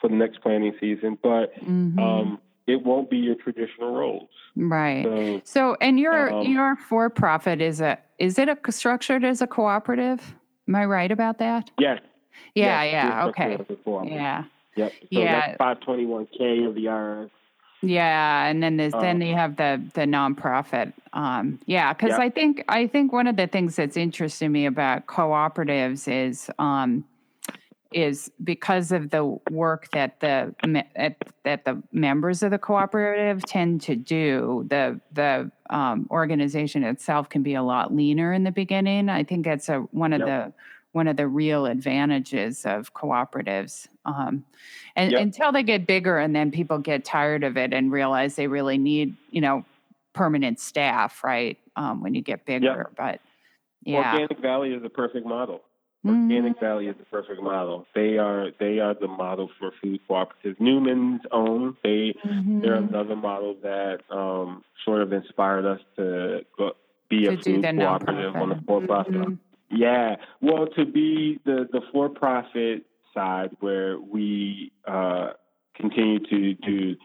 [0.00, 1.18] for the next planning season.
[1.22, 2.34] But mm-hmm.
[2.66, 5.04] it won't be your traditional roles, right?
[5.04, 9.46] So, so and your your for profit is a is it a structured as a
[9.46, 10.34] cooperative?
[10.68, 11.70] Am I right about that?
[11.78, 12.00] Yes.
[12.54, 13.58] Yeah, yes, yeah, okay.
[14.04, 14.44] Yeah.
[14.76, 14.92] Yep.
[14.92, 15.56] So yeah.
[15.56, 17.30] Five twenty one K of the IRS.
[17.82, 20.92] Yeah, and then there's um, then you have the the nonprofit.
[21.12, 22.20] Um, yeah, because yep.
[22.20, 27.04] I think I think one of the things that's interesting me about cooperatives is um,
[27.92, 30.54] is because of the work that the
[31.44, 34.66] that the members of the cooperative tend to do.
[34.68, 39.08] The the um, organization itself can be a lot leaner in the beginning.
[39.08, 40.28] I think that's a one of yep.
[40.28, 40.52] the
[40.92, 43.86] one of the real advantages of cooperatives.
[44.04, 44.44] Um,
[44.96, 45.20] and yep.
[45.20, 48.78] until they get bigger, and then people get tired of it and realize they really
[48.78, 49.64] need you know
[50.12, 51.58] permanent staff, right?
[51.76, 52.92] Um, when you get bigger, yep.
[52.96, 53.20] but
[53.84, 55.62] yeah, Organic Valley is a perfect model.
[56.04, 56.64] Organic mm-hmm.
[56.64, 57.86] Valley is the perfect model.
[57.94, 60.58] They are they are the model for food cooperatives.
[60.58, 62.62] Newman's own they mm-hmm.
[62.62, 66.72] they're another model that um, sort of inspired us to go,
[67.10, 69.12] be to a food cooperative on the for profit.
[69.12, 69.34] Mm-hmm.
[69.70, 75.30] Yeah, well, to be the the for profit side where we uh,
[75.76, 76.96] continue to do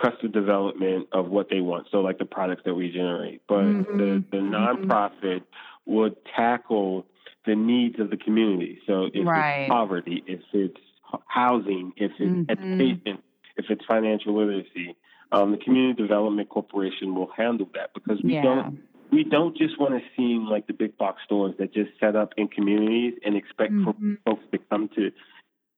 [0.00, 1.86] custom development of what they want.
[1.90, 3.96] So like the products that we generate, but mm-hmm.
[3.96, 4.90] the the mm-hmm.
[4.90, 5.42] nonprofit
[5.86, 7.06] would tackle
[7.46, 8.80] the needs of the community.
[8.86, 9.62] So if right.
[9.62, 10.80] it's poverty, if it's
[11.26, 12.50] housing, if it's mm-hmm.
[12.50, 13.22] education,
[13.56, 14.96] if it's financial literacy,
[15.32, 18.42] um, the Community Development Corporation will handle that because we yeah.
[18.42, 18.80] don't
[19.12, 22.32] we don't just want to seem like the big box stores that just set up
[22.36, 24.14] in communities and expect mm-hmm.
[24.24, 25.10] for folks to come to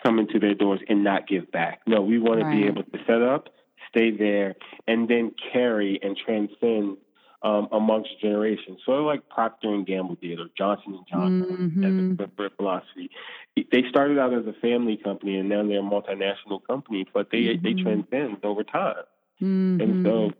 [0.04, 1.80] come into their doors and not give back.
[1.86, 2.50] No, we want right.
[2.50, 3.50] to be able to set up,
[3.88, 4.56] stay there,
[4.86, 6.96] and then carry and transcend
[7.42, 8.80] um, amongst generations.
[8.84, 12.20] Sort of like Procter and Gamble did, or Johnson and Johnson mm-hmm.
[12.20, 13.10] as a philosophy.
[13.56, 17.42] They started out as a family company, and now they're a multinational company, but they
[17.42, 17.64] mm-hmm.
[17.64, 19.04] they transcend over time.
[19.40, 19.80] Mm-hmm.
[19.80, 20.32] And so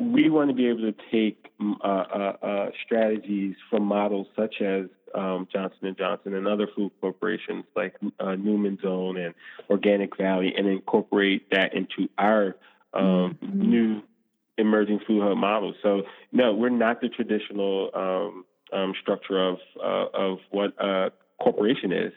[0.00, 4.56] we want to be able to take mm, uh, uh, uh, strategies from models such
[4.62, 9.34] as um, Johnson and Johnson and other food corporations like uh, Newman's Own and
[9.68, 12.56] Organic Valley, and incorporate that into our
[12.94, 13.60] um, mm-hmm.
[13.60, 14.02] new
[14.56, 15.74] emerging food hub model.
[15.82, 21.10] So no, we're not the traditional um, um, structure of uh, of what a
[21.42, 22.12] corporation is,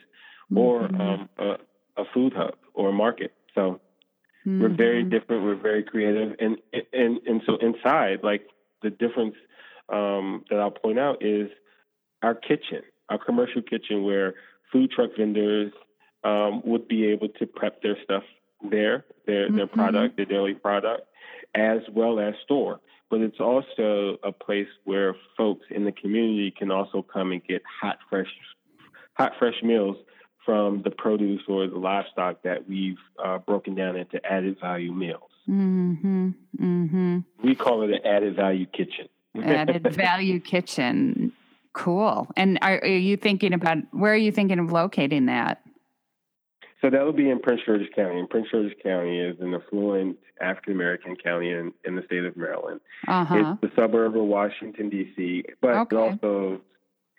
[0.55, 1.01] or mm-hmm.
[1.01, 3.33] um, a, a, food hub or a market.
[3.55, 3.79] So
[4.45, 4.61] mm-hmm.
[4.61, 5.09] we're very mm-hmm.
[5.09, 5.43] different.
[5.43, 6.57] We're very creative, and
[6.93, 8.47] and and so inside, like
[8.81, 9.35] the difference
[9.91, 11.49] um, that I'll point out is
[12.21, 14.35] our kitchen, our commercial kitchen, where
[14.71, 15.71] food truck vendors
[16.23, 18.23] um, would be able to prep their stuff
[18.69, 19.79] there, their their mm-hmm.
[19.79, 21.07] product, their daily product
[21.55, 22.79] as well as store.
[23.09, 27.61] But it's also a place where folks in the community can also come and get
[27.81, 28.27] hot, fresh,
[29.13, 29.97] hot, fresh meals
[30.45, 35.29] from the produce or the livestock that we've uh, broken down into added value meals.
[35.49, 36.29] Mm-hmm.
[36.59, 37.19] Mm-hmm.
[37.43, 39.07] We call it an added value kitchen.
[39.41, 41.31] added value kitchen.
[41.73, 42.27] Cool.
[42.37, 45.61] And are, are you thinking about where are you thinking of locating that?
[46.81, 48.19] So that would be in Prince George's County.
[48.19, 52.35] And Prince George's County is an affluent African American county in, in the state of
[52.35, 52.81] Maryland.
[53.07, 53.55] Uh-huh.
[53.61, 55.95] It's the suburb of Washington D.C., but okay.
[55.95, 56.61] it also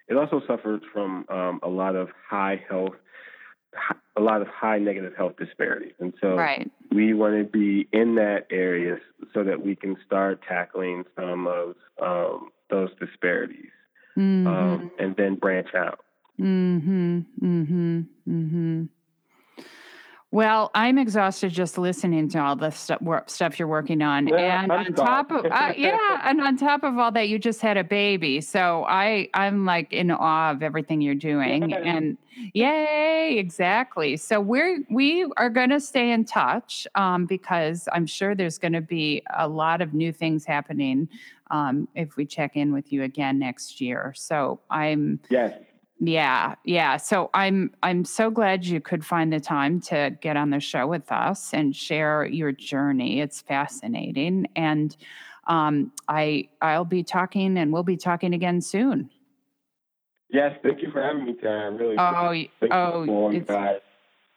[0.06, 2.94] it also suffered from um, a lot of high health,
[4.16, 6.70] a lot of high negative health disparities, and so right.
[6.90, 8.98] we want to be in that area
[9.32, 13.70] so that we can start tackling some of um, those disparities,
[14.16, 14.46] mm-hmm.
[14.46, 16.00] um, and then branch out.
[16.40, 17.20] Mm-hmm.
[17.42, 18.00] Mm-hmm.
[18.28, 18.84] Mm-hmm.
[20.34, 24.92] Well, I'm exhausted just listening to all the stuff, stuff you're working on, and on
[24.92, 28.40] top of uh, yeah, and on top of all that, you just had a baby.
[28.40, 32.18] So I I'm like in awe of everything you're doing, and
[32.52, 34.16] yay, exactly.
[34.16, 38.72] So we're we are going to stay in touch um, because I'm sure there's going
[38.72, 41.08] to be a lot of new things happening
[41.52, 44.12] um, if we check in with you again next year.
[44.16, 45.54] So I'm yes
[46.06, 46.96] Yeah, yeah.
[46.98, 50.86] So I'm I'm so glad you could find the time to get on the show
[50.86, 53.20] with us and share your journey.
[53.20, 54.96] It's fascinating, and
[55.46, 59.10] um, I I'll be talking, and we'll be talking again soon.
[60.30, 61.68] Yes, thank you for having me, Tera.
[61.68, 63.80] I'm really Oh, oh, it's-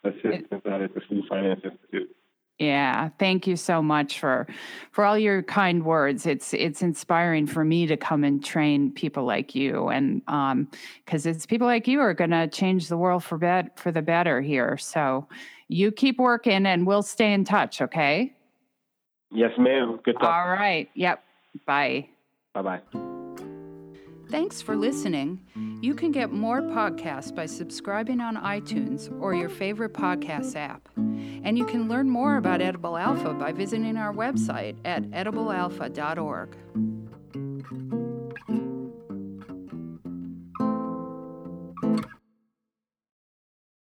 [0.03, 2.15] assistance out at the Food Finance Institute.
[2.59, 4.47] Yeah, thank you so much for
[4.91, 6.25] for all your kind words.
[6.25, 10.67] It's it's inspiring for me to come and train people like you, and um,
[11.05, 14.01] because it's people like you are going to change the world for bet for the
[14.01, 14.75] better here.
[14.77, 15.27] So
[15.67, 17.79] you keep working, and we'll stay in touch.
[17.79, 18.33] Okay.
[19.31, 19.99] Yes, ma'am.
[20.03, 20.23] Good talk.
[20.23, 20.89] All right.
[20.95, 21.23] Yep.
[21.67, 22.07] Bye.
[22.55, 23.16] Bye bye.
[24.29, 25.39] Thanks for listening.
[25.81, 30.89] You can get more podcasts by subscribing on iTunes or your favorite podcast app.
[30.97, 36.57] And you can learn more about Edible Alpha by visiting our website at ediblealpha.org.